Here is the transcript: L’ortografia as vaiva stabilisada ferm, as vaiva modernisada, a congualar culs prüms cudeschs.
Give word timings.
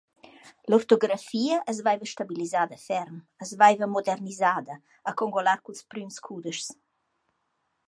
L’ortografia 0.71 1.57
as 1.71 1.77
vaiva 1.85 2.07
stabilisada 2.13 2.81
ferm, 2.87 3.15
as 3.43 3.51
vaiva 3.59 3.87
modernisada, 3.95 4.73
a 5.09 5.11
congualar 5.19 5.59
culs 5.65 5.85
prüms 5.91 6.17
cudeschs. 6.29 6.69